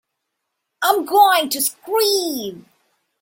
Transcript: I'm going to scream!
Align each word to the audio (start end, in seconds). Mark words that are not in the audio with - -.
I'm 0.81 1.05
going 1.05 1.49
to 1.49 1.61
scream! 1.61 2.65